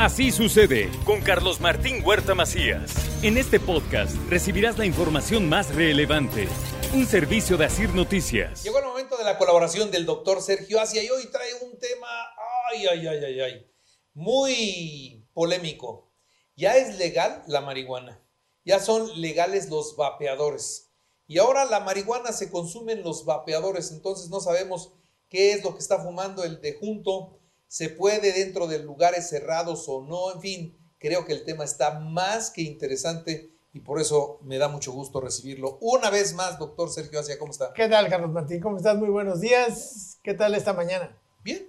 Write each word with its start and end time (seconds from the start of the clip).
Así 0.00 0.32
sucede 0.32 0.90
con 1.04 1.20
Carlos 1.20 1.60
Martín 1.60 2.02
Huerta 2.02 2.34
Macías. 2.34 2.90
En 3.22 3.36
este 3.36 3.60
podcast 3.60 4.16
recibirás 4.30 4.78
la 4.78 4.86
información 4.86 5.46
más 5.46 5.74
relevante. 5.74 6.48
Un 6.94 7.04
servicio 7.04 7.58
de 7.58 7.66
Asir 7.66 7.94
Noticias. 7.94 8.64
Llegó 8.64 8.78
el 8.78 8.86
momento 8.86 9.18
de 9.18 9.24
la 9.24 9.36
colaboración 9.36 9.90
del 9.90 10.06
doctor 10.06 10.40
Sergio 10.40 10.80
Asia 10.80 11.02
y 11.02 11.10
hoy 11.10 11.26
trae 11.30 11.52
un 11.60 11.78
tema, 11.78 12.08
ay, 12.70 12.86
ay, 12.86 13.06
ay, 13.08 13.24
ay, 13.26 13.40
ay, 13.42 13.70
muy 14.14 15.22
polémico. 15.34 16.10
Ya 16.56 16.78
es 16.78 16.96
legal 16.96 17.44
la 17.46 17.60
marihuana, 17.60 18.24
ya 18.64 18.80
son 18.80 19.20
legales 19.20 19.68
los 19.68 19.96
vapeadores. 19.96 20.92
Y 21.26 21.36
ahora 21.36 21.66
la 21.66 21.80
marihuana 21.80 22.32
se 22.32 22.50
consume 22.50 22.94
en 22.94 23.02
los 23.02 23.26
vapeadores, 23.26 23.90
entonces 23.90 24.30
no 24.30 24.40
sabemos 24.40 24.94
qué 25.28 25.52
es 25.52 25.62
lo 25.62 25.74
que 25.74 25.80
está 25.80 26.02
fumando 26.02 26.42
el 26.42 26.62
de 26.62 26.72
junto, 26.72 27.39
se 27.70 27.88
puede 27.88 28.32
dentro 28.32 28.66
de 28.66 28.80
lugares 28.80 29.28
cerrados 29.28 29.84
o 29.86 30.02
no, 30.02 30.34
en 30.34 30.40
fin, 30.40 30.76
creo 30.98 31.24
que 31.24 31.32
el 31.32 31.44
tema 31.44 31.62
está 31.62 32.00
más 32.00 32.50
que 32.50 32.62
interesante 32.62 33.52
y 33.72 33.78
por 33.78 34.00
eso 34.00 34.40
me 34.42 34.58
da 34.58 34.66
mucho 34.66 34.90
gusto 34.90 35.20
recibirlo. 35.20 35.78
Una 35.80 36.10
vez 36.10 36.34
más, 36.34 36.58
doctor 36.58 36.90
Sergio 36.90 37.20
Asia, 37.20 37.38
¿cómo 37.38 37.52
está? 37.52 37.72
¿Qué 37.72 37.88
tal, 37.88 38.08
Carlos 38.08 38.32
Martín? 38.32 38.60
¿Cómo 38.60 38.76
estás? 38.76 38.96
Muy 38.98 39.08
buenos 39.08 39.40
días. 39.40 40.18
¿Qué 40.24 40.34
tal 40.34 40.56
esta 40.56 40.72
mañana? 40.72 41.16
Bien. 41.44 41.68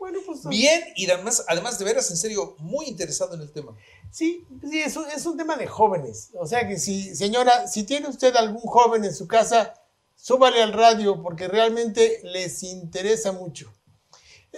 Bueno, 0.00 0.18
pues... 0.26 0.44
Bien, 0.48 0.82
y 0.96 1.08
además, 1.08 1.44
además 1.46 1.78
de 1.78 1.84
veras, 1.84 2.10
en 2.10 2.16
serio, 2.16 2.56
muy 2.58 2.86
interesado 2.86 3.36
en 3.36 3.40
el 3.40 3.52
tema. 3.52 3.76
Sí, 4.10 4.44
sí 4.68 4.80
es, 4.80 4.96
un, 4.96 5.08
es 5.08 5.24
un 5.24 5.36
tema 5.36 5.56
de 5.56 5.68
jóvenes. 5.68 6.30
O 6.34 6.46
sea 6.48 6.66
que 6.66 6.80
si, 6.80 7.14
señora, 7.14 7.68
si 7.68 7.84
tiene 7.84 8.08
usted 8.08 8.34
algún 8.34 8.62
joven 8.62 9.04
en 9.04 9.14
su 9.14 9.28
casa, 9.28 9.74
súbale 10.16 10.60
al 10.64 10.72
radio 10.72 11.22
porque 11.22 11.46
realmente 11.46 12.22
les 12.24 12.64
interesa 12.64 13.30
mucho. 13.30 13.72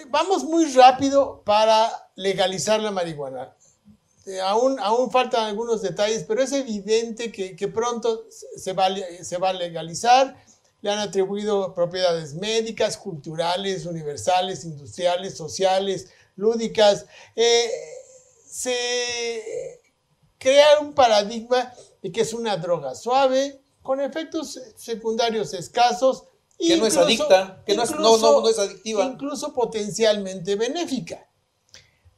Vamos 0.08 0.44
muy 0.44 0.66
rápido 0.72 1.42
para 1.44 2.10
legalizar 2.16 2.80
la 2.80 2.90
marihuana. 2.90 3.54
Eh, 4.26 4.40
Aún, 4.40 4.78
aún 4.80 5.10
faltan 5.10 5.46
algunos 5.46 5.82
detalles, 5.82 6.24
pero 6.26 6.42
es 6.42 6.52
evidente 6.52 7.32
que, 7.32 7.56
que 7.56 7.68
pronto 7.68 8.26
se 8.30 8.72
va, 8.72 8.88
se 9.22 9.38
va 9.38 9.50
a 9.50 9.52
legalizar. 9.52 10.36
Le 10.82 10.90
han 10.90 10.98
atribuido 10.98 11.74
propiedades 11.74 12.34
médicas, 12.34 12.96
culturales, 12.96 13.84
universales, 13.86 14.64
industriales, 14.64 15.36
sociales, 15.36 16.08
lúdicas. 16.36 17.06
Eh, 17.36 17.70
se 18.46 19.80
crea 20.38 20.80
un 20.80 20.94
paradigma 20.94 21.72
de 22.02 22.10
que 22.10 22.22
es 22.22 22.32
una 22.32 22.56
droga 22.56 22.94
suave, 22.94 23.60
con 23.82 24.00
efectos 24.00 24.58
secundarios 24.76 25.52
escasos. 25.52 26.24
Que 26.68 26.76
no 26.76 26.86
es 26.86 26.96
adicta, 26.96 27.62
que 27.66 27.74
no 27.74 27.82
es- 27.82 27.90
no, 27.92 28.16
no, 28.18 28.40
no 28.42 28.48
es 28.48 28.58
adictiva. 28.58 29.04
Incluso 29.04 29.52
potencialmente 29.54 30.56
benéfica. 30.56 31.26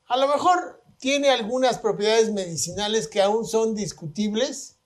A 0.07 0.17
lo 0.17 0.27
mejor 0.29 0.83
tiene 0.99 1.31
algunas 1.31 1.79
propiedades 1.79 2.33
medicinales 2.33 3.09
que 3.09 3.23
aún 3.23 3.47
son 3.47 3.75
discutibles 3.75 4.77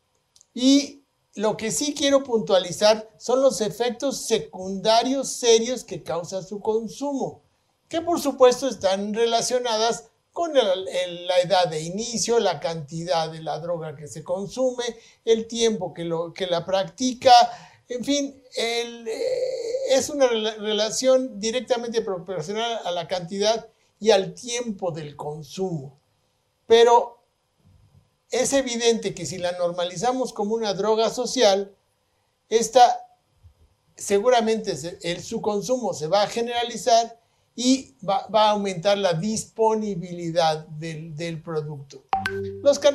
y 0.54 1.02
lo 1.34 1.56
que 1.56 1.70
sí 1.70 1.94
quiero 1.94 2.22
puntualizar 2.22 3.10
son 3.18 3.42
los 3.42 3.60
efectos 3.60 4.22
secundarios 4.26 5.28
serios 5.28 5.84
que 5.84 6.02
causa 6.02 6.42
su 6.42 6.60
consumo, 6.60 7.42
que 7.88 8.00
por 8.00 8.20
supuesto 8.20 8.68
están 8.68 9.12
relacionadas 9.14 10.04
con 10.32 10.56
el- 10.56 10.88
el- 10.88 11.26
la 11.26 11.38
edad 11.40 11.66
de 11.68 11.80
inicio, 11.82 12.38
la 12.40 12.60
cantidad 12.60 13.30
de 13.30 13.42
la 13.42 13.58
droga 13.58 13.96
que 13.96 14.06
se 14.06 14.22
consume, 14.22 14.84
el 15.24 15.46
tiempo 15.46 15.92
que, 15.94 16.04
lo, 16.04 16.32
que 16.32 16.46
la 16.46 16.64
practica, 16.64 17.32
en 17.88 18.04
fin, 18.04 18.42
eh, 18.56 19.04
es 19.90 20.08
una 20.08 20.26
rela- 20.26 20.56
relación 20.56 21.38
directamente 21.38 22.02
proporcional 22.02 22.80
a 22.84 22.90
la 22.90 23.06
cantidad 23.06 23.68
y 24.00 24.10
al 24.10 24.34
tiempo 24.34 24.90
del 24.90 25.16
consumo. 25.16 25.98
Pero 26.66 27.22
es 28.30 28.52
evidente 28.52 29.14
que 29.14 29.26
si 29.26 29.38
la 29.38 29.52
normalizamos 29.52 30.32
como 30.32 30.54
una 30.54 30.74
droga 30.74 31.10
social, 31.10 31.74
esta 32.48 33.06
seguramente 33.96 34.76
su 35.20 35.40
consumo 35.40 35.94
se 35.94 36.06
va 36.06 36.22
a 36.22 36.26
generalizar 36.26 37.18
y 37.54 37.94
va, 38.06 38.26
a 38.30 38.50
aumentar 38.50 38.98
la 38.98 39.14
disponibilidad 39.14 40.66
del, 40.66 41.42
producto. 41.42 42.04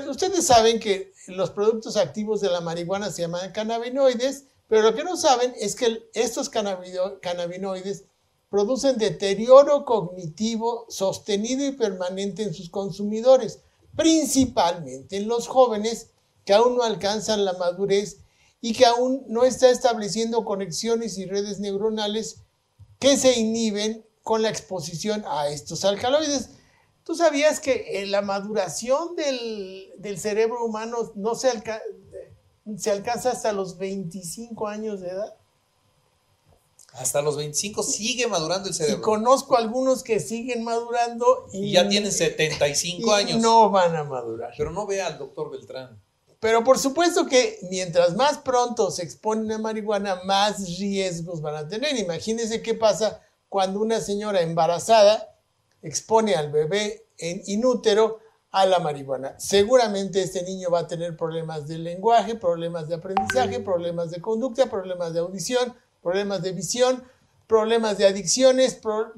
Ustedes 0.07 0.45
saben 0.45 0.79
que 0.79 1.11
los 1.27 1.49
productos 1.49 1.97
activos 1.97 2.41
de 2.41 2.49
la 2.49 2.61
marihuana 2.61 3.09
se 3.09 3.23
llaman 3.23 3.51
cannabinoides, 3.51 4.45
pero 4.71 4.83
lo 4.83 4.95
que 4.95 5.03
no 5.03 5.17
saben 5.17 5.53
es 5.59 5.75
que 5.75 6.09
estos 6.13 6.49
cannabinoides 6.49 8.05
producen 8.49 8.97
deterioro 8.97 9.83
cognitivo 9.83 10.85
sostenido 10.87 11.65
y 11.65 11.73
permanente 11.73 12.43
en 12.43 12.53
sus 12.53 12.69
consumidores, 12.69 13.59
principalmente 13.97 15.17
en 15.17 15.27
los 15.27 15.49
jóvenes 15.49 16.11
que 16.45 16.53
aún 16.53 16.77
no 16.77 16.83
alcanzan 16.83 17.43
la 17.43 17.51
madurez 17.51 18.19
y 18.61 18.71
que 18.71 18.85
aún 18.85 19.25
no 19.27 19.43
está 19.43 19.69
estableciendo 19.69 20.45
conexiones 20.45 21.17
y 21.17 21.25
redes 21.25 21.59
neuronales 21.59 22.37
que 22.97 23.17
se 23.17 23.37
inhiben 23.37 24.05
con 24.23 24.41
la 24.41 24.49
exposición 24.49 25.25
a 25.27 25.49
estos 25.49 25.83
alcaloides. 25.83 26.51
¿Tú 27.03 27.15
sabías 27.15 27.59
que 27.59 27.73
eh, 28.01 28.05
la 28.05 28.21
maduración 28.21 29.17
del, 29.17 29.91
del 29.97 30.17
cerebro 30.17 30.63
humano 30.63 31.11
no 31.15 31.35
se, 31.35 31.49
alca- 31.49 31.81
se 32.77 32.91
alcanza 32.91 33.31
hasta 33.31 33.51
los 33.53 33.77
25 33.77 34.67
años 34.67 35.01
de 35.01 35.09
edad? 35.09 35.35
Hasta 36.93 37.21
los 37.21 37.37
25 37.37 37.83
sigue 37.83 38.27
madurando 38.27 38.67
el 38.67 38.73
Y 38.75 38.77
cerebro. 38.77 39.01
conozco 39.01 39.55
algunos 39.55 40.03
que 40.03 40.19
siguen 40.19 40.63
madurando 40.63 41.47
y, 41.53 41.67
Y 41.67 41.71
ya 41.71 41.87
tienen 41.87 42.11
75 42.11 43.07
y 43.07 43.13
años. 43.13 43.41
no 43.41 43.69
van 43.69 43.95
a 43.95 44.03
madurar. 44.03 44.53
Pero 44.57 44.71
no 44.71 44.85
vea 44.85 45.07
al 45.07 45.17
doctor 45.17 45.49
Beltrán. 45.49 46.01
Pero 46.41 46.63
por 46.63 46.77
supuesto 46.79 47.27
que 47.27 47.59
mientras 47.69 48.15
más 48.15 48.39
pronto 48.39 48.91
se 48.91 49.03
exponen 49.03 49.51
a 49.51 49.57
marihuana, 49.59 50.21
más 50.25 50.77
riesgos 50.79 51.39
van 51.41 51.55
a 51.55 51.67
tener. 51.67 51.95
Imagínense 51.97 52.61
qué 52.61 52.73
pasa 52.73 53.21
cuando 53.47 53.79
una 53.79 54.01
señora 54.01 54.41
embarazada 54.41 55.37
expone 55.83 56.35
al 56.35 56.51
bebé 56.51 57.05
en 57.17 57.41
inútero 57.45 58.19
a 58.51 58.65
la 58.65 58.79
marihuana. 58.79 59.35
Seguramente 59.39 60.21
este 60.21 60.43
niño 60.43 60.69
va 60.69 60.79
a 60.79 60.87
tener 60.87 61.15
problemas 61.15 61.67
de 61.67 61.77
lenguaje, 61.77 62.35
problemas 62.35 62.87
de 62.87 62.95
aprendizaje, 62.95 63.59
problemas 63.61 64.11
de 64.11 64.19
conducta, 64.21 64.69
problemas 64.69 65.13
de 65.13 65.19
audición, 65.19 65.73
problemas 66.01 66.41
de 66.41 66.51
visión, 66.51 67.03
problemas 67.47 67.97
de 67.97 68.07
adicciones, 68.07 68.75
pro- 68.75 69.13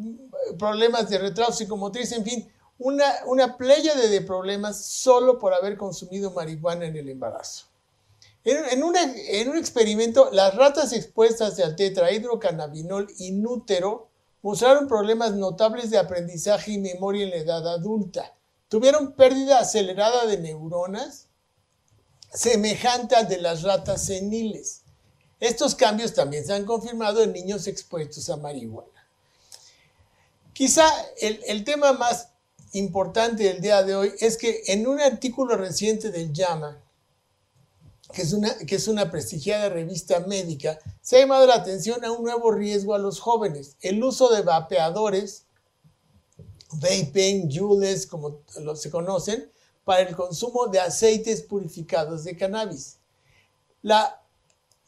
problemas 0.59 1.09
de 1.09 1.17
retraso 1.17 1.53
psicomotriz, 1.53 2.11
en 2.11 2.23
fin, 2.23 2.51
una, 2.77 3.05
una 3.27 3.57
pléyade 3.57 4.07
de 4.09 4.21
problemas 4.21 4.83
solo 4.85 5.39
por 5.39 5.53
haber 5.53 5.77
consumido 5.77 6.31
marihuana 6.31 6.85
en 6.85 6.95
el 6.97 7.09
embarazo. 7.09 7.65
En, 8.43 8.57
en 8.71 8.83
una- 8.83 9.01
en 9.15 9.49
un 9.49 9.57
experimento, 9.57 10.29
las 10.31 10.53
ratas 10.55 10.91
expuestas 10.93 11.59
al 11.59 11.75
tetrahidrocannabinol 11.75 13.07
inútero 13.19 14.09
mostraron 14.41 14.87
problemas 14.87 15.33
notables 15.33 15.89
de 15.89 15.97
aprendizaje 15.97 16.73
y 16.73 16.77
memoria 16.77 17.23
en 17.23 17.29
la 17.31 17.37
edad 17.37 17.67
adulta. 17.67 18.33
Tuvieron 18.73 19.11
pérdida 19.11 19.59
acelerada 19.59 20.25
de 20.25 20.39
neuronas 20.39 21.27
semejante 22.33 23.15
al 23.15 23.27
de 23.27 23.37
las 23.37 23.61
ratas 23.61 24.05
seniles. 24.05 24.81
Estos 25.39 25.75
cambios 25.75 26.15
también 26.15 26.43
se 26.43 26.53
han 26.53 26.65
confirmado 26.65 27.21
en 27.21 27.33
niños 27.33 27.67
expuestos 27.67 28.31
a 28.31 28.37
marihuana. 28.37 29.07
Quizá 30.53 30.87
el, 31.21 31.39
el 31.45 31.63
tema 31.63 31.93
más 31.93 32.29
importante 32.71 33.43
del 33.43 33.61
día 33.61 33.83
de 33.83 33.93
hoy 33.93 34.11
es 34.19 34.37
que 34.37 34.63
en 34.65 34.87
un 34.87 34.99
artículo 34.99 35.55
reciente 35.55 36.09
del 36.09 36.33
JAMA, 36.33 36.81
que 38.11 38.23
es, 38.23 38.33
una, 38.33 38.57
que 38.57 38.77
es 38.77 38.87
una 38.87 39.11
prestigiada 39.11 39.69
revista 39.69 40.21
médica, 40.21 40.79
se 40.99 41.17
ha 41.17 41.19
llamado 41.19 41.45
la 41.45 41.57
atención 41.57 42.03
a 42.03 42.11
un 42.11 42.23
nuevo 42.23 42.51
riesgo 42.51 42.95
a 42.95 42.97
los 42.97 43.19
jóvenes, 43.19 43.75
el 43.81 44.03
uso 44.03 44.33
de 44.33 44.41
vapeadores, 44.41 45.45
vaping, 46.79 47.49
jules, 47.51 48.07
como 48.07 48.41
se 48.75 48.89
conocen, 48.89 49.49
para 49.83 50.01
el 50.01 50.15
consumo 50.15 50.67
de 50.67 50.79
aceites 50.79 51.41
purificados 51.41 52.23
de 52.23 52.37
cannabis. 52.37 52.97
La, 53.81 54.21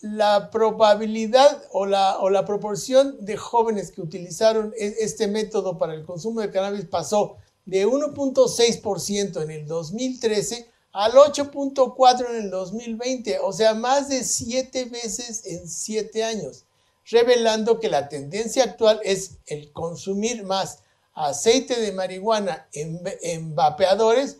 la 0.01 0.49
probabilidad 0.51 1.63
o 1.71 1.85
la, 1.85 2.19
o 2.19 2.29
la 2.29 2.45
proporción 2.45 3.25
de 3.25 3.37
jóvenes 3.37 3.91
que 3.91 4.01
utilizaron 4.01 4.73
e- 4.77 4.95
este 4.99 5.27
método 5.27 5.77
para 5.77 5.93
el 5.93 6.05
consumo 6.05 6.41
de 6.41 6.51
cannabis 6.51 6.85
pasó 6.85 7.37
de 7.65 7.85
1.6% 7.88 9.41
en 9.41 9.51
el 9.51 9.67
2013 9.67 10.69
al 10.91 11.11
8.4% 11.11 12.29
en 12.29 12.35
el 12.38 12.49
2020, 12.51 13.39
o 13.39 13.51
sea, 13.51 13.73
más 13.73 14.07
de 14.07 14.23
siete 14.23 14.85
veces 14.85 15.45
en 15.45 15.67
siete 15.67 16.23
años, 16.23 16.63
revelando 17.11 17.81
que 17.81 17.89
la 17.89 18.07
tendencia 18.07 18.63
actual 18.63 19.01
es 19.03 19.31
el 19.47 19.73
consumir 19.73 20.45
más 20.45 20.79
aceite 21.15 21.79
de 21.79 21.94
marihuana 21.94 22.67
en, 22.73 23.56
vapeadores 23.56 24.38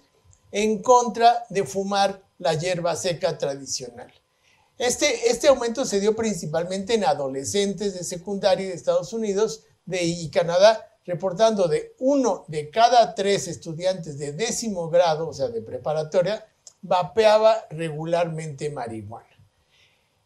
en 0.52 0.82
contra 0.82 1.46
de 1.50 1.64
fumar 1.64 2.22
la 2.38 2.54
hierba 2.54 2.96
seca 2.96 3.38
tradicional. 3.38 4.14
Este, 4.78 5.30
este 5.30 5.48
aumento 5.48 5.86
se 5.86 6.02
dio 6.02 6.16
principalmente 6.16 6.96
en 6.96 7.06
adolescentes 7.06 7.94
de 7.94 8.04
secundaria 8.04 8.68
de 8.68 8.74
Estados 8.74 9.14
Unidos 9.14 9.64
y 9.88 10.30
Canadá, 10.30 10.86
reportando 11.06 11.68
de 11.68 11.96
uno 12.00 12.44
de 12.48 12.70
cada 12.70 13.16
tres 13.16 13.48
estudiantes 13.48 14.18
de 14.18 14.34
décimo 14.34 14.90
grado, 14.90 15.30
o 15.30 15.34
sea, 15.34 15.48
de 15.48 15.62
preparatoria, 15.62 16.46
vapeaba 16.82 17.66
regularmente 17.70 18.70
marihuana. 18.70 19.35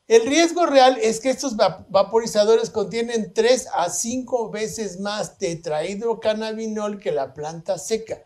El 0.10 0.26
riesgo 0.26 0.66
real 0.66 0.98
es 1.00 1.20
que 1.20 1.30
estos 1.30 1.56
vaporizadores 1.56 2.72
contienen 2.72 3.32
3 3.32 3.68
a 3.76 3.92
5 3.92 4.50
veces 4.50 5.00
más 5.00 5.38
tetrahidrocannabinol 5.38 7.00
que 7.00 7.12
la 7.12 7.36
planta 7.36 7.78
seca, 7.78 8.26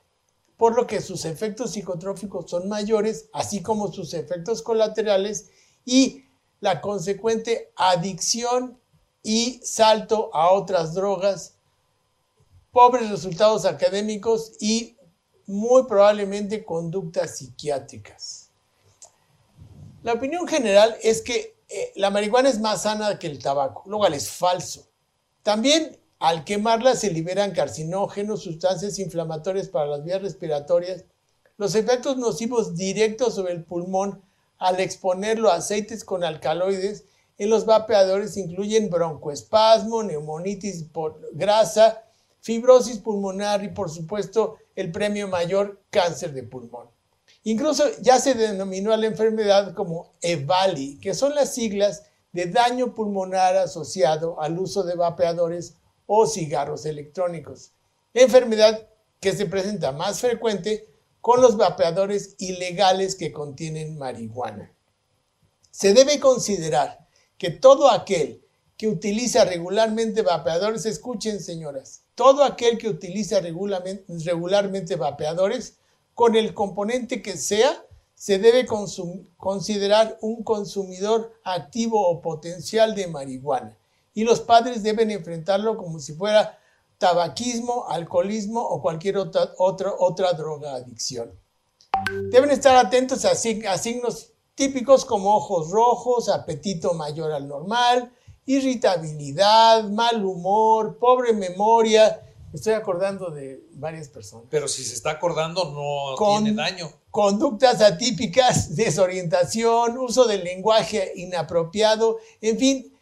por 0.56 0.76
lo 0.76 0.88
que 0.88 1.02
sus 1.02 1.26
efectos 1.26 1.72
psicotróficos 1.72 2.50
son 2.50 2.70
mayores, 2.70 3.28
así 3.34 3.62
como 3.62 3.92
sus 3.92 4.14
efectos 4.14 4.62
colaterales 4.62 5.50
y 5.84 6.24
la 6.62 6.80
consecuente 6.80 7.74
adicción 7.76 8.80
y 9.22 9.60
salto 9.62 10.34
a 10.34 10.54
otras 10.54 10.94
drogas, 10.94 11.56
pobres 12.72 13.10
resultados 13.10 13.66
académicos 13.66 14.54
y 14.62 14.96
muy 15.48 15.84
probablemente 15.84 16.64
conductas 16.64 17.40
psiquiátricas. 17.40 18.52
La 20.02 20.14
opinión 20.14 20.48
general 20.48 20.96
es 21.02 21.22
que 21.22 21.53
eh, 21.74 21.92
la 21.96 22.12
marihuana 22.12 22.50
es 22.50 22.60
más 22.60 22.84
sana 22.84 23.18
que 23.18 23.28
el 23.28 23.42
tabaco, 23.42 23.84
lo 23.88 23.98
cual 23.98 24.14
es 24.14 24.30
falso. 24.30 24.88
También 25.42 25.98
al 26.20 26.44
quemarla 26.44 26.96
se 26.96 27.12
liberan 27.12 27.52
carcinógenos, 27.52 28.44
sustancias 28.44 29.00
inflamatorias 29.00 29.70
para 29.70 29.88
las 29.88 30.04
vías 30.04 30.22
respiratorias. 30.22 31.06
Los 31.58 31.76
efectos 31.76 32.18
nocivos 32.18 32.76
directos 32.76 33.36
sobre 33.36 33.54
el 33.54 33.64
pulmón 33.64 34.22
al 34.58 34.80
exponerlo 34.80 35.50
a 35.50 35.56
aceites 35.56 36.04
con 36.04 36.24
alcaloides 36.24 37.06
en 37.38 37.50
los 37.50 37.66
vapeadores 37.66 38.38
incluyen 38.38 38.90
broncoespasmo, 38.90 40.04
neumonitis 40.04 40.84
por 40.84 41.20
grasa, 41.34 42.04
fibrosis 42.42 43.00
pulmonar 43.00 43.64
y 43.64 43.70
por 43.70 43.90
supuesto 43.90 44.58
el 44.76 44.92
premio 44.92 45.28
mayor 45.28 45.82
cáncer 45.90 46.34
de 46.34 46.44
pulmón. 46.44 46.93
Incluso 47.44 47.84
ya 48.02 48.20
se 48.20 48.36
denominó 48.36 48.94
a 48.94 48.98
la 48.98 49.08
enfermedad 49.08 49.74
como 49.74 50.14
EVALI, 50.22 51.00
que 51.00 51.14
son 51.14 51.36
las 51.36 51.54
siglas 51.54 52.04
de 52.32 52.46
daño 52.46 52.96
pulmonar 52.96 53.58
asociado 53.58 54.40
al 54.42 54.58
uso 54.58 54.84
de 54.84 54.96
vapeadores 54.96 55.76
o 56.08 56.26
cigarros 56.26 56.86
electrónicos. 56.86 57.72
Enfermedad 58.14 58.88
que 59.20 59.34
se 59.34 59.46
presenta 59.46 59.92
más 59.92 60.20
frecuente 60.20 60.88
con 61.22 61.42
los 61.42 61.56
vapeadores 61.56 62.36
ilegales 62.40 63.16
que 63.16 63.32
contienen 63.32 63.98
marihuana. 63.98 64.74
Se 65.72 65.94
debe 65.94 66.20
considerar 66.20 67.08
que 67.38 67.50
todo 67.50 67.90
aquel 67.90 68.44
que 68.78 68.88
utiliza 68.88 69.46
regularmente 69.46 70.22
vapeadores, 70.22 70.86
escuchen 70.86 71.40
señoras, 71.40 72.02
todo 72.16 72.44
aquel 72.44 72.78
que 72.78 72.90
utiliza 72.90 73.40
regularmente, 73.40 74.96
vapeadores, 74.96 75.78
con 76.14 76.36
el 76.36 76.54
componente 76.54 77.22
que 77.22 77.38
sea, 77.38 77.86
se 78.16 78.40
debe 78.40 78.66
considerar 78.66 80.18
un 80.22 80.44
consumidor 80.44 81.34
activo 81.44 82.08
o 82.08 82.22
potencial 82.22 82.96
de 82.96 83.08
marihuana. 83.08 83.78
Y 84.14 84.24
los 84.24 84.40
padres 84.40 84.84
deben 84.84 85.12
enfrentarlo 85.12 85.78
como 85.78 86.00
si 86.00 86.14
fuera 86.14 86.58
tabaquismo, 86.98 87.86
alcoholismo 87.90 88.62
o 88.62 88.82
cualquier 88.82 89.18
otra, 89.18 89.50
otra, 89.58 89.92
otra 90.00 90.34
droga 90.34 90.76
adicción. 90.76 91.32
Deben 92.32 92.50
estar 92.52 92.76
atentos 92.78 93.26
a, 93.26 93.36
signos 93.36 94.32
típicos 94.56 95.04
como 95.04 95.36
ojos 95.36 95.70
rojos, 95.72 96.30
apetito 96.30 96.94
mayor 96.94 97.32
al 97.32 97.48
normal, 97.48 98.12
irritabilidad, 98.46 99.84
mal 99.90 100.24
humor, 100.24 100.98
pobre 100.98 101.34
memoria. 101.34 102.22
Estoy 102.54 102.74
acordando 102.74 103.32
de 103.32 103.66
varias 103.72 104.10
personas. 104.10 104.46
Pero 104.52 104.68
si 104.68 104.84
se 104.84 104.94
está 104.94 105.12
acordando, 105.12 105.72
no 105.72 106.40
tiene 106.40 106.56
daño. 106.56 106.92
Conductas 107.10 107.82
atípicas, 107.82 108.76
desorientación, 108.76 109.98
uso 109.98 110.26
del 110.26 110.44
lenguaje 110.44 111.14
inapropiado, 111.16 112.20
en 112.42 112.60
fin. 112.60 112.94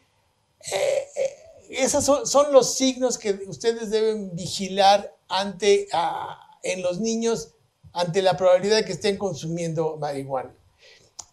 Eh, 0.72 1.08
eh, 1.16 1.38
esos 1.72 2.04
son, 2.04 2.52
los 2.54 2.76
signos 2.76 3.18
que 3.18 3.32
ustedes 3.48 3.90
deben 3.90 4.36
vigilar 4.36 5.16
ante, 5.28 5.88
en 6.64 6.82
los 6.82 7.00
niños 7.00 7.50
ante 7.94 8.22
la 8.22 8.38
probabilidad 8.38 8.78
de 8.78 8.86
que 8.86 8.92
estén 8.94 9.18
consumiendo 9.18 9.98
marihuana. 9.98 10.54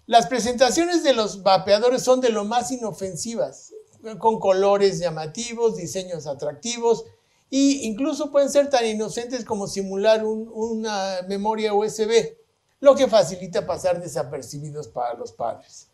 Las 0.07 0.27
presentaciones 0.27 1.05
de 1.05 1.13
los 1.13 1.43
vapeadores 1.43 2.03
son 2.03 2.21
de 2.21 2.31
lo 2.31 2.45
más 2.45 2.71
inofensivas 2.71 3.73
con 4.19 4.39
colores 4.39 5.01
llamativos, 5.01 5.77
diseños 5.77 6.27
atractivos 6.27 7.05
e 7.51 7.81
incluso 7.83 8.31
pueden 8.31 8.51
ser 8.51 8.69
tan 8.71 8.85
inocentes 8.87 9.45
como 9.45 9.67
simular 9.67 10.25
una 10.25 11.23
memoria 11.29 11.75
USB, 11.75 12.37
lo 12.81 12.95
que 12.95 13.09
facilita 13.09 13.67
pasar 13.67 14.01
desapercibidos 14.01 14.89
para 14.89 15.15
los 15.15 15.33
padres. 15.33 15.89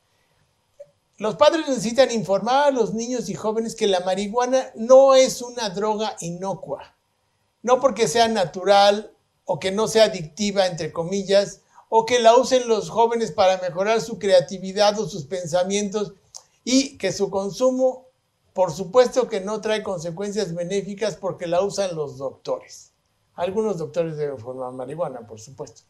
Los 1.17 1.37
padres 1.37 1.69
necesitan 1.69 2.11
informar 2.11 2.67
a 2.67 2.71
los 2.73 2.93
niños 2.93 3.29
y 3.29 3.35
jóvenes 3.35 3.77
que 3.77 3.87
la 3.87 4.01
marihuana 4.01 4.73
no 4.75 5.15
es 5.15 5.43
una 5.43 5.71
droga 5.71 6.17
inocua, 6.21 6.97
no 7.63 7.81
porque 7.81 8.09
sea 8.09 8.27
natural 8.27 9.13
o 9.45 9.61
que 9.61 9.71
no 9.71 9.87
sea 9.87 10.05
adictiva, 10.05 10.67
entre 10.67 10.93
comillas, 10.93 11.61
o 11.89 12.05
que 12.05 12.19
la 12.19 12.37
usen 12.37 12.67
los 12.67 12.91
jóvenes 12.91 13.31
para 13.31 13.61
mejorar 13.61 14.01
su 14.01 14.19
creatividad 14.19 14.99
o 14.99 15.09
sus 15.09 15.27
pensamientos 15.27 16.15
y 16.65 16.99
que 16.99 17.13
su 17.13 17.31
consumo, 17.31 18.04
por 18.55 18.73
supuesto 18.73 19.29
que 19.29 19.41
no 19.41 19.61
trae 19.61 19.83
consecuencias 19.83 20.55
benéficas 20.55 21.17
porque 21.17 21.49
la 21.49 21.61
usan 21.61 21.95
los 21.97 22.17
doctores. 22.17 22.93
Algunos 23.35 23.79
doctores 23.79 24.17
deben 24.17 24.39
formar 24.39 24.73
marihuana, 24.73 25.27
por 25.27 25.41
supuesto. 25.41 25.83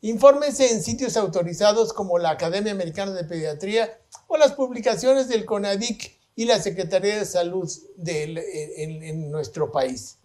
Infórmese 0.00 0.72
en 0.72 0.82
sitios 0.82 1.16
autorizados 1.16 1.92
como 1.92 2.18
la 2.18 2.30
Academia 2.30 2.72
Americana 2.72 3.12
de 3.12 3.24
Pediatría 3.24 3.98
o 4.28 4.36
las 4.38 4.52
publicaciones 4.52 5.28
del 5.28 5.44
CONADIC 5.44 6.16
y 6.36 6.44
la 6.44 6.60
Secretaría 6.60 7.18
de 7.18 7.24
Salud 7.26 7.68
en, 8.06 9.30
nuestro 9.30 9.72
país. 9.72 10.18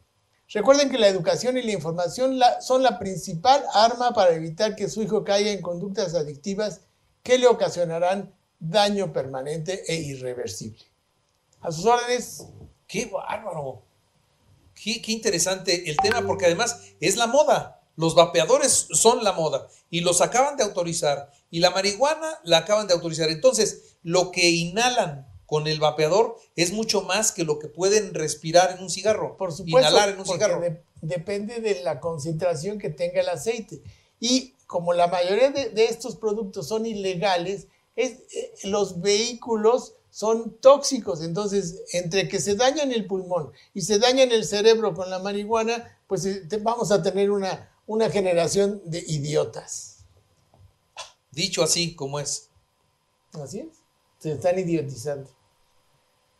Recuerden 0.49 0.91
que 0.91 0.99
la 0.99 1.07
educación 1.07 1.57
y 1.57 1.63
la 1.63 1.71
información 1.71 2.39
son 2.61 2.83
la 2.83 2.99
principal 2.99 3.65
arma 3.73 4.13
para 4.13 4.35
evitar 4.35 4.75
que 4.75 4.87
su 4.87 5.01
hijo 5.01 5.23
caiga 5.23 5.49
en 5.49 5.63
conductas 5.63 6.13
adictivas 6.13 6.81
que 7.23 7.39
le 7.39 7.47
ocasionarán 7.47 8.33
daño 8.59 9.11
permanente 9.11 9.83
e 9.91 9.95
irreversible. 9.95 10.94
A 11.61 11.71
sus 11.71 11.85
órdenes. 11.85 12.45
Qué 12.87 13.05
bárbaro. 13.05 13.83
Qué, 14.73 15.01
qué 15.01 15.11
interesante 15.11 15.89
el 15.89 15.97
tema, 15.97 16.21
porque 16.25 16.45
además 16.45 16.81
es 16.99 17.15
la 17.15 17.27
moda. 17.27 17.81
Los 17.95 18.13
vapeadores 18.13 18.87
son 18.91 19.23
la 19.23 19.31
moda 19.31 19.67
y 19.89 20.01
los 20.01 20.19
acaban 20.21 20.57
de 20.57 20.63
autorizar 20.63 21.31
y 21.49 21.61
la 21.61 21.71
marihuana 21.71 22.39
la 22.43 22.59
acaban 22.59 22.87
de 22.87 22.93
autorizar. 22.93 23.29
Entonces, 23.29 23.97
lo 24.03 24.31
que 24.31 24.49
inhalan 24.49 25.25
con 25.45 25.67
el 25.67 25.79
vapeador 25.79 26.37
es 26.55 26.73
mucho 26.73 27.01
más 27.01 27.31
que 27.31 27.43
lo 27.43 27.59
que 27.59 27.67
pueden 27.67 28.13
respirar 28.13 28.75
en 28.75 28.83
un 28.83 28.89
cigarro. 28.89 29.37
Por 29.37 29.53
supuesto, 29.53 29.79
inhalar 29.79 30.09
en 30.09 30.19
un 30.19 30.25
cigarro. 30.25 30.61
depende 31.01 31.61
de 31.61 31.81
la 31.83 31.99
concentración 31.99 32.79
que 32.79 32.89
tenga 32.89 33.21
el 33.21 33.29
aceite. 33.29 33.81
Y 34.19 34.55
como 34.67 34.93
la 34.93 35.07
mayoría 35.07 35.51
de, 35.51 35.69
de 35.69 35.85
estos 35.85 36.15
productos 36.15 36.67
son 36.67 36.85
ilegales, 36.85 37.67
es, 37.95 38.11
eh, 38.33 38.53
los 38.63 39.01
vehículos 39.01 39.93
son 40.15 40.55
tóxicos, 40.61 41.21
entonces 41.21 41.83
entre 41.91 42.29
que 42.29 42.39
se 42.39 42.55
dañan 42.55 42.89
el 42.93 43.05
pulmón 43.05 43.51
y 43.73 43.81
se 43.81 43.99
dañan 43.99 44.31
el 44.31 44.45
cerebro 44.45 44.93
con 44.93 45.09
la 45.09 45.19
marihuana, 45.19 45.99
pues 46.07 46.25
eh, 46.25 46.47
vamos 46.61 46.89
a 46.93 47.03
tener 47.03 47.31
una, 47.31 47.69
una 47.85 48.09
generación 48.09 48.81
de 48.85 49.03
idiotas. 49.05 50.05
Dicho 51.31 51.61
así 51.61 51.95
como 51.95 52.21
es. 52.21 52.47
Así 53.33 53.59
es. 53.59 53.67
Se 54.19 54.31
están 54.31 54.57
idiotizando. 54.57 55.29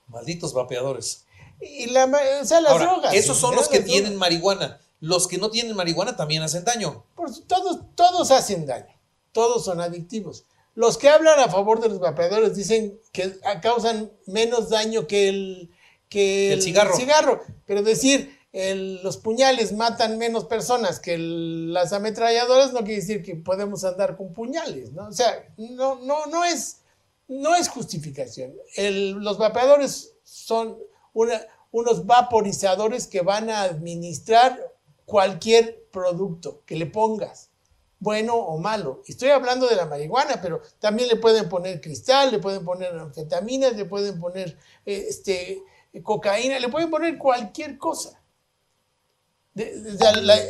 Malditos 0.08 0.54
vapeadores. 0.54 1.26
Y 1.60 1.88
la, 1.88 2.06
o 2.42 2.46
sea, 2.46 2.62
las 2.62 2.80
drogas. 2.80 3.14
Esos 3.14 3.36
son 3.38 3.58
los 3.58 3.68
que 3.68 3.82
tienen 3.82 4.16
marihuana. 4.16 4.80
Los 5.02 5.28
que 5.28 5.38
no 5.38 5.50
tienen 5.50 5.76
marihuana 5.76 6.16
también 6.16 6.44
hacen 6.44 6.64
daño. 6.64 7.04
todos, 7.46 7.82
todos 7.94 8.32
hacen 8.32 8.66
daño. 8.66 8.96
Todos 9.34 9.66
son 9.66 9.82
adictivos. 9.82 10.46
Los 10.76 10.98
que 10.98 11.10
hablan 11.10 11.40
a 11.40 11.50
favor 11.50 11.80
de 11.80 11.90
los 11.90 12.00
vapeadores 12.00 12.56
dicen 12.56 13.00
que 13.12 13.34
causan 13.62 14.12
menos 14.28 14.70
daño 14.70 15.08
que 15.08 15.30
el, 15.30 15.72
que 16.10 16.54
el, 16.54 16.62
cigarro. 16.62 16.96
cigarro. 16.96 17.42
Pero 17.66 17.82
decir, 17.82 18.38
el- 18.52 19.02
los 19.04 19.18
puñales 19.18 19.72
matan 19.74 20.18
menos 20.18 20.46
personas 20.46 21.00
que 21.00 21.14
el- 21.16 21.74
las 21.74 21.94
ametralladoras, 21.94 22.74
no 22.74 22.80
quiere 22.80 23.02
decir 23.02 23.24
que 23.24 23.36
podemos 23.36 23.84
andar 23.86 24.16
con 24.18 24.34
puñales, 24.34 24.92
¿no? 24.92 25.08
O 25.08 25.12
sea, 25.14 25.48
no, 25.58 25.96
no, 25.96 26.26
no, 26.28 26.44
es, 26.46 26.82
no 27.28 27.56
es 27.56 27.70
justificación. 27.70 28.54
Los 28.78 29.38
vapeadores 29.38 30.14
son 30.24 30.78
una- 31.14 31.42
unos 31.72 32.06
vaporizadores 32.06 33.08
que 33.08 33.22
van 33.22 33.50
a 33.50 33.64
administrar 33.64 34.60
cualquier 35.06 35.84
producto 35.92 36.62
que 36.66 36.76
le 36.76 36.86
pongas, 36.86 37.50
bueno 38.00 38.36
o 38.36 38.58
malo. 38.58 39.02
Estoy 39.08 39.30
hablando 39.30 39.68
de 39.68 39.76
la 39.76 39.86
marihuana, 39.86 40.42
pero 40.42 40.62
también 40.80 41.10
le 41.10 41.16
pueden 41.16 41.50
poner 41.50 41.82
cristal, 41.82 42.32
le 42.32 42.40
pueden 42.40 42.64
poner 42.66 42.94
anfetaminas, 42.94 43.76
le 43.76 43.86
pueden 43.86 44.20
poner 44.20 44.58
eh, 44.86 45.06
este, 45.10 45.64
cocaína, 46.04 46.60
le 46.60 46.70
pueden 46.70 46.90
poner 46.90 47.18
cualquier 47.18 47.78
cosa. 47.78 48.22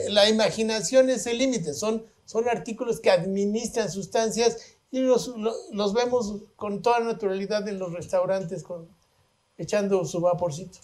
La, 0.10 0.28
imaginación 0.30 1.10
es 1.12 1.28
el 1.28 1.38
límite, 1.38 1.74
son, 1.76 2.04
son 2.26 2.50
artículos 2.50 3.00
que 3.00 3.12
administran 3.12 3.92
sustancias 3.92 4.58
y 4.90 5.00
los, 5.00 5.28
lo- 5.28 5.54
los 5.72 5.94
vemos 5.94 6.42
con 6.56 6.82
toda 6.82 7.00
naturalidad 7.02 7.68
en 7.68 7.78
los 7.78 7.94
restaurantes 7.94 8.64
echando 9.58 10.04
su 10.06 10.22
vaporcito. 10.22 10.80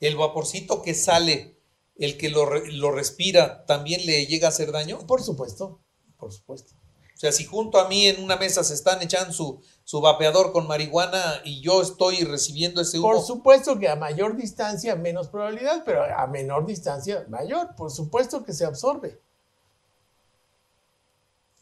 El 0.00 0.16
vaporcito 0.16 0.80
que 0.80 0.94
sale, 0.94 1.57
el 1.98 2.16
que 2.16 2.30
lo, 2.30 2.48
lo 2.66 2.90
respira, 2.92 3.64
también 3.66 4.06
le 4.06 4.26
llega 4.26 4.46
a 4.46 4.50
hacer 4.50 4.72
daño. 4.72 4.98
Por 5.06 5.22
supuesto, 5.22 5.80
por 6.16 6.32
supuesto. 6.32 6.74
O 7.14 7.20
sea, 7.20 7.32
si 7.32 7.44
junto 7.44 7.80
a 7.80 7.88
mí 7.88 8.06
en 8.06 8.22
una 8.22 8.36
mesa 8.36 8.62
se 8.62 8.74
están 8.74 9.02
echando 9.02 9.32
su, 9.32 9.60
su 9.82 10.00
vapeador 10.00 10.52
con 10.52 10.68
marihuana 10.68 11.40
y 11.44 11.60
yo 11.60 11.82
estoy 11.82 12.22
recibiendo 12.22 12.80
ese 12.80 13.00
humo, 13.00 13.10
Por 13.10 13.20
supuesto 13.22 13.76
que 13.76 13.88
a 13.88 13.96
mayor 13.96 14.36
distancia 14.36 14.94
menos 14.94 15.26
probabilidad, 15.26 15.82
pero 15.84 16.04
a 16.04 16.26
menor 16.28 16.64
distancia 16.64 17.26
mayor. 17.28 17.74
Por 17.74 17.90
supuesto 17.90 18.44
que 18.44 18.52
se 18.52 18.64
absorbe. 18.64 19.20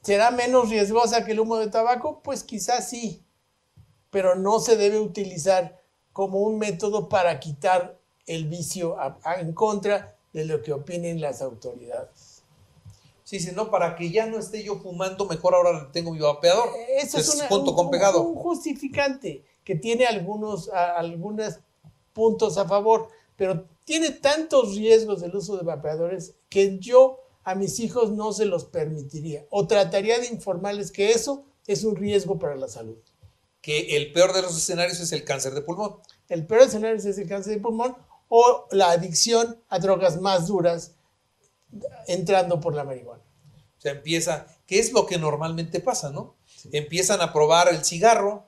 ¿Será 0.03 0.31
menos 0.31 0.69
riesgosa 0.69 1.25
que 1.25 1.33
el 1.33 1.41
humo 1.41 1.57
de 1.57 1.69
tabaco? 1.69 2.21
Pues 2.23 2.45
quizás 2.45 2.89
sí, 2.91 3.25
pero 4.11 4.35
no 4.37 4.61
se 4.61 4.77
debe 4.77 5.01
utilizar 5.01 5.81
como 6.13 6.41
un 6.41 6.59
método 6.59 7.09
para 7.09 7.41
quitar 7.41 7.99
el 8.27 8.47
vicio 8.47 9.01
a- 9.01 9.19
a- 9.25 9.41
en 9.41 9.53
contra 9.53 10.16
de 10.37 10.45
lo 10.45 10.63
que 10.63 10.73
opinen 10.75 11.19
las 11.21 11.41
autoridades. 11.41 12.43
sí, 13.25 13.41
si 13.41 13.51
no, 13.53 13.71
para 13.73 13.97
que 13.97 14.11
ya 14.11 14.27
no 14.27 14.39
esté 14.39 14.63
yo 14.63 14.77
fumando, 14.79 15.25
mejor 15.27 15.55
ahora 15.57 15.91
tengo 15.93 16.13
mi 16.13 16.21
vapeador. 16.21 16.69
Eso 16.97 17.19
es 17.19 17.29
Es 17.29 17.35
una- 17.35 17.49
un, 17.57 17.75
con 17.75 17.91
pegado. 17.91 18.23
un 18.23 18.37
justificante 18.37 19.43
que 19.65 19.75
tiene 19.75 20.07
algunos, 20.07 20.69
a- 20.69 20.97
algunos 20.97 21.59
puntos 22.13 22.57
a 22.59 22.69
favor, 22.69 23.09
pero 23.35 23.65
tiene 23.85 24.11
tantos 24.11 24.77
riesgos 24.77 25.23
el 25.23 25.35
uso 25.35 25.57
de 25.57 25.65
vapeadores 25.65 26.35
que 26.49 26.79
yo 26.79 27.19
a 27.43 27.55
mis 27.57 27.81
hijos 27.81 28.13
no 28.13 28.33
se 28.33 28.45
los 28.45 28.65
permitiría 28.67 29.45
o 29.51 29.67
trataría 29.67 30.19
de 30.21 30.27
informarles 30.27 30.93
que 30.93 31.11
eso 31.11 31.45
es 31.67 31.83
un 31.83 31.97
riesgo 31.97 32.39
para 32.39 32.55
la 32.57 32.69
salud. 32.69 32.99
Que 33.61 33.97
el 33.97 34.13
peor 34.13 34.33
de 34.35 34.43
los 34.43 34.57
escenarios 34.57 35.01
es 35.01 35.11
el 35.13 35.25
cáncer 35.25 35.53
de 35.55 35.63
pulmón. 35.63 35.97
El 36.29 36.47
peor 36.47 36.63
escenario 36.63 36.97
es 36.97 37.05
el 37.19 37.27
cáncer 37.29 37.55
de 37.55 37.61
pulmón 37.61 37.97
o 38.29 38.67
la 38.73 38.91
adicción 38.91 39.59
a 39.69 39.79
drogas 39.79 40.21
más 40.21 40.47
duras 40.49 40.93
entrando 42.07 42.61
por 42.61 42.75
la 42.75 42.85
marihuana. 42.85 43.23
O 43.79 43.81
sea, 43.81 43.93
empieza, 43.93 44.47
¿qué 44.67 44.79
es 44.79 44.93
lo 44.93 45.07
que 45.07 45.19
normalmente 45.19 45.81
pasa, 45.81 46.11
no? 46.11 46.35
Empiezan 46.73 47.21
a 47.21 47.33
probar 47.33 47.69
el 47.69 47.85
cigarro, 47.85 48.45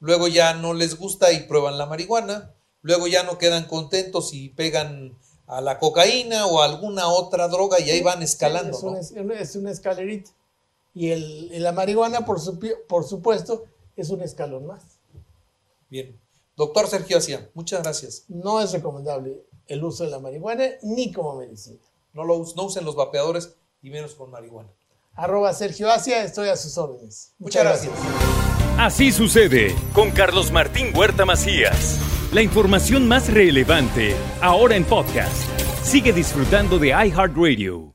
luego 0.00 0.28
ya 0.28 0.54
no 0.54 0.74
les 0.74 0.96
gusta 0.96 1.32
y 1.32 1.44
prueban 1.44 1.78
la 1.78 1.86
marihuana, 1.86 2.52
luego 2.82 3.06
ya 3.06 3.22
no 3.22 3.38
quedan 3.38 3.66
contentos 3.66 4.32
y 4.32 4.48
pegan 4.50 5.16
a 5.46 5.60
la 5.60 5.78
cocaína 5.78 6.46
o 6.46 6.60
a 6.60 6.64
alguna 6.64 7.08
otra 7.08 7.48
droga 7.48 7.80
y 7.80 7.90
ahí 7.90 8.02
van 8.02 8.22
escalando, 8.22 8.76
Es 8.76 8.82
¿no? 8.84 8.90
una, 8.90 9.00
es 9.00 9.10
una- 9.12 9.34
es 9.40 9.56
una 9.56 9.70
escalerita. 9.70 10.30
Y, 10.94 11.10
el, 11.10 11.62
la 11.62 11.72
marihuana, 11.72 12.24
por, 12.24 12.38
por 12.88 13.04
supuesto, 13.04 13.64
es 13.96 14.10
un 14.10 14.22
escalón 14.22 14.66
más. 14.66 14.82
Bien. 15.88 16.18
Doctor 16.60 16.88
Sergio 16.88 17.16
Asia, 17.16 17.48
muchas 17.54 17.82
gracias. 17.82 18.24
No 18.28 18.60
es 18.60 18.70
recomendable 18.72 19.46
el 19.66 19.82
uso 19.82 20.04
de 20.04 20.10
la 20.10 20.18
marihuana 20.18 20.66
ni 20.82 21.10
como 21.10 21.36
medicina. 21.38 21.78
No, 22.12 22.22
lo, 22.22 22.36
us- 22.36 22.54
no 22.54 22.64
usen 22.64 22.84
los 22.84 22.94
vapeadores 22.96 23.56
y 23.80 23.88
menos 23.88 24.14
con 24.14 24.30
marihuana. 24.30 24.68
Arroba 25.14 25.54
Sergio 25.54 25.90
Asia, 25.90 26.22
estoy 26.22 26.50
a 26.50 26.56
sus 26.56 26.76
órdenes. 26.76 27.32
Muchas 27.38 27.64
gracias. 27.64 27.94
Así 28.76 29.10
sucede 29.10 29.74
con 29.94 30.10
Carlos 30.10 30.52
Martín 30.52 30.94
Huerta 30.94 31.24
Macías. 31.24 31.98
La 32.30 32.42
información 32.42 33.08
más 33.08 33.32
relevante 33.32 34.14
ahora 34.42 34.76
en 34.76 34.84
podcast. 34.84 35.32
Sigue 35.82 36.12
disfrutando 36.12 36.78
de 36.78 36.88
iHeartRadio. 36.88 37.94